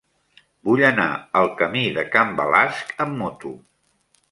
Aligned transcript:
Vull 0.69 0.81
anar 0.87 1.05
al 1.41 1.51
camí 1.59 1.85
de 1.99 2.07
Can 2.17 2.33
Balasc 2.41 2.97
amb 3.09 3.17
moto. 3.23 3.55